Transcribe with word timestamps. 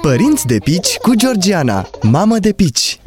Părinți 0.00 0.46
de 0.46 0.58
pici 0.58 0.96
cu 0.96 1.14
Georgiana, 1.14 1.88
mamă 2.02 2.38
de 2.38 2.52
pici 2.52 2.98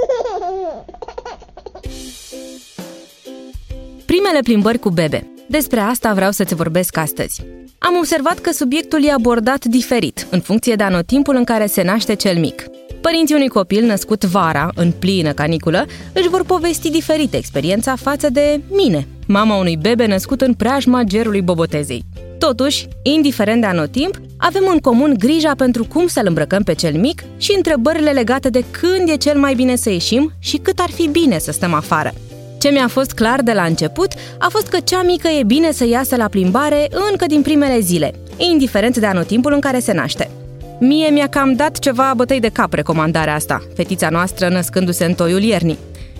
Primele 4.05 4.39
plimbări 4.43 4.79
cu 4.79 4.89
bebe. 4.89 5.27
Despre 5.47 5.79
asta 5.79 6.13
vreau 6.13 6.31
să-ți 6.31 6.55
vorbesc 6.55 6.97
astăzi. 6.97 7.43
Am 7.77 7.95
observat 7.97 8.39
că 8.39 8.51
subiectul 8.51 9.05
e 9.05 9.11
abordat 9.11 9.65
diferit, 9.65 10.27
în 10.29 10.39
funcție 10.39 10.75
de 10.75 10.83
anotimpul 10.83 11.35
în 11.35 11.43
care 11.43 11.65
se 11.65 11.83
naște 11.83 12.13
cel 12.13 12.39
mic. 12.39 12.65
Părinții 13.01 13.35
unui 13.35 13.47
copil 13.47 13.85
născut 13.85 14.23
vara, 14.23 14.69
în 14.75 14.91
plină 14.91 15.31
caniculă, 15.31 15.85
își 16.13 16.27
vor 16.27 16.43
povesti 16.43 16.89
diferit 16.89 17.33
experiența 17.33 17.95
față 17.95 18.29
de 18.29 18.61
mine, 18.69 19.07
mama 19.27 19.55
unui 19.55 19.77
bebe 19.81 20.05
născut 20.05 20.41
în 20.41 20.53
preajma 20.53 21.03
gerului 21.03 21.41
bobotezei. 21.41 22.05
Totuși, 22.37 22.87
indiferent 23.01 23.61
de 23.61 23.67
anotimp, 23.67 24.21
avem 24.37 24.63
în 24.71 24.77
comun 24.77 25.13
grija 25.17 25.53
pentru 25.57 25.85
cum 25.85 26.07
să-l 26.07 26.25
îmbrăcăm 26.27 26.63
pe 26.63 26.73
cel 26.73 26.99
mic 26.99 27.23
și 27.37 27.53
întrebările 27.55 28.11
legate 28.11 28.49
de 28.49 28.63
când 28.71 29.09
e 29.09 29.15
cel 29.15 29.39
mai 29.39 29.53
bine 29.55 29.75
să 29.75 29.89
ieșim 29.89 30.33
și 30.39 30.57
cât 30.57 30.79
ar 30.79 30.89
fi 30.89 31.07
bine 31.07 31.37
să 31.37 31.51
stăm 31.51 31.73
afară. 31.73 32.13
Ce 32.59 32.69
mi-a 32.69 32.87
fost 32.87 33.11
clar 33.11 33.41
de 33.41 33.51
la 33.51 33.63
început 33.63 34.07
a 34.37 34.47
fost 34.49 34.67
că 34.67 34.77
cea 34.83 35.01
mică 35.01 35.27
e 35.27 35.43
bine 35.43 35.71
să 35.71 35.87
iasă 35.87 36.15
la 36.15 36.27
plimbare 36.27 36.87
încă 37.11 37.25
din 37.25 37.41
primele 37.41 37.79
zile, 37.79 38.13
indiferent 38.37 38.97
de 38.97 39.05
anotimpul 39.05 39.53
în 39.53 39.59
care 39.59 39.79
se 39.79 39.93
naște. 39.93 40.31
Mie 40.79 41.09
mi-a 41.09 41.27
cam 41.27 41.53
dat 41.53 41.79
ceva 41.79 42.13
bătăi 42.15 42.39
de 42.39 42.49
cap 42.49 42.73
recomandarea 42.73 43.35
asta, 43.35 43.61
fetița 43.75 44.09
noastră 44.09 44.49
născându-se 44.49 45.05
în 45.05 45.13
toiul 45.13 45.41
iernii. 45.41 45.77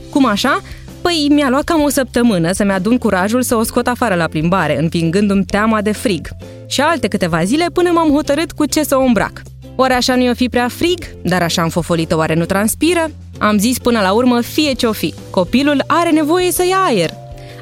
Cum 0.09 0.25
așa? 0.25 0.61
Păi 1.07 1.27
mi-a 1.29 1.49
luat 1.49 1.63
cam 1.63 1.81
o 1.81 1.89
săptămână 1.89 2.51
să-mi 2.51 2.71
adun 2.71 2.97
curajul 2.97 3.41
să 3.41 3.55
o 3.55 3.63
scot 3.63 3.87
afară 3.87 4.15
la 4.15 4.27
plimbare, 4.27 4.79
învingându-mi 4.79 5.45
teama 5.45 5.81
de 5.81 5.91
frig. 5.91 6.27
Și 6.65 6.81
alte 6.81 7.07
câteva 7.07 7.43
zile 7.43 7.65
până 7.73 7.91
m-am 7.91 8.09
hotărât 8.09 8.51
cu 8.51 8.65
ce 8.65 8.83
să 8.83 8.95
o 8.97 9.01
îmbrac. 9.01 9.41
Oare 9.75 9.93
așa 9.93 10.15
nu-i 10.15 10.29
o 10.29 10.33
fi 10.33 10.49
prea 10.49 10.67
frig? 10.67 10.99
Dar 11.23 11.41
așa 11.41 11.61
am 11.61 11.69
fofolită 11.69 12.17
oare 12.17 12.33
nu 12.33 12.45
transpiră? 12.45 13.11
Am 13.37 13.57
zis 13.57 13.77
până 13.77 13.99
la 13.99 14.11
urmă, 14.11 14.41
fie 14.41 14.71
ce-o 14.71 14.91
fi, 14.91 15.13
copilul 15.29 15.83
are 15.87 16.09
nevoie 16.09 16.51
să 16.51 16.63
ia 16.69 16.77
aer. 16.85 17.09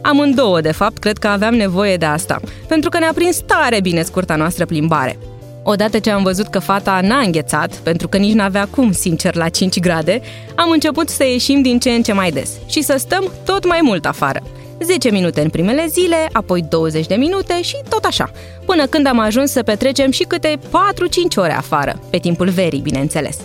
Amândouă, 0.02 0.62
de 0.62 0.72
fapt, 0.72 0.98
cred 0.98 1.18
că 1.18 1.28
aveam 1.28 1.56
nevoie 1.56 1.98
de 1.98 2.06
asta, 2.06 2.40
pentru 2.68 2.90
că 2.90 3.00
ne-a 3.00 3.12
prins 3.16 3.38
tare 3.38 3.82
bine 3.82 4.02
scurta 4.02 4.36
noastră 4.36 4.66
plimbare. 4.66 5.18
Odată 5.68 6.00
ce 6.00 6.10
am 6.10 6.24
văzut 6.24 6.48
că 6.48 6.60
fata 6.60 7.00
n-a 7.04 7.20
înghețat, 7.20 7.76
pentru 7.76 8.08
că 8.08 8.18
nici 8.18 8.34
n-avea 8.34 8.68
cum, 8.72 8.92
sincer, 8.92 9.36
la 9.36 9.50
5 9.50 9.80
grade, 9.80 10.22
am 10.56 10.70
început 10.70 11.10
să 11.10 11.24
ieșim 11.24 11.62
din 11.62 11.80
ce 11.80 11.90
în 11.90 12.02
ce 12.02 12.14
mai 12.14 12.32
des 12.32 12.52
și 12.66 12.82
să 12.82 12.96
stăm 12.98 13.32
tot 13.46 13.68
mai 13.68 13.80
mult 13.82 14.06
afară. 14.06 14.44
10 14.84 15.12
minute 15.12 15.42
în 15.42 15.50
primele 15.50 15.86
zile, 15.88 16.16
apoi 16.32 16.66
20 16.70 17.06
de 17.08 17.16
minute 17.16 17.62
și 17.62 17.76
tot 17.90 18.04
așa, 18.04 18.32
până 18.66 18.86
când 18.86 19.08
am 19.08 19.20
ajuns 19.20 19.52
să 19.52 19.64
petrecem 19.64 20.12
și 20.12 20.24
câte 20.24 20.60
4-5 20.60 20.62
ore 21.36 21.54
afară, 21.54 22.00
pe 22.10 22.18
timpul 22.18 22.50
verii, 22.50 22.82
bineînțeles. 22.82 23.38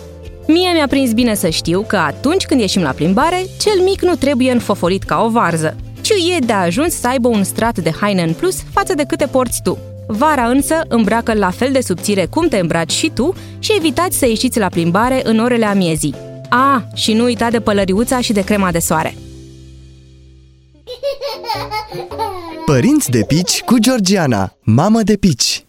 Mie 0.47 0.71
mi-a 0.73 0.87
prins 0.87 1.11
bine 1.11 1.33
să 1.33 1.49
știu 1.49 1.81
că 1.87 1.95
atunci 1.95 2.45
când 2.45 2.59
ieșim 2.59 2.81
la 2.81 2.91
plimbare, 2.91 3.45
cel 3.59 3.83
mic 3.83 4.01
nu 4.01 4.15
trebuie 4.15 4.51
înfofolit 4.51 5.03
ca 5.03 5.23
o 5.23 5.29
varză, 5.29 5.75
ci 6.01 6.09
e 6.35 6.45
de 6.45 6.53
ajuns 6.53 6.99
să 6.99 7.07
aibă 7.07 7.27
un 7.27 7.43
strat 7.43 7.79
de 7.79 7.91
haine 7.99 8.21
în 8.21 8.33
plus 8.33 8.63
față 8.73 8.93
de 8.93 9.03
câte 9.07 9.25
porți 9.25 9.61
tu. 9.63 9.77
Vara 10.17 10.47
însă 10.47 10.81
îmbracă 10.87 11.33
la 11.33 11.49
fel 11.49 11.71
de 11.71 11.81
subțire 11.81 12.25
cum 12.25 12.47
te 12.47 12.57
îmbraci 12.57 12.91
și 12.91 13.11
tu 13.13 13.33
și 13.59 13.73
evitați 13.77 14.17
să 14.17 14.25
ieșiți 14.25 14.59
la 14.59 14.67
plimbare 14.67 15.21
în 15.23 15.39
orele 15.39 15.65
amiezii. 15.65 16.15
A, 16.49 16.87
și 16.93 17.13
nu 17.13 17.23
uita 17.23 17.49
de 17.49 17.59
pălăriuța 17.59 18.21
și 18.21 18.33
de 18.33 18.41
crema 18.41 18.71
de 18.71 18.79
soare. 18.79 19.15
Părinți 22.65 23.09
de 23.09 23.23
pici 23.27 23.61
cu 23.61 23.77
Georgiana, 23.79 24.57
mamă 24.61 25.01
de 25.01 25.15
pici 25.15 25.65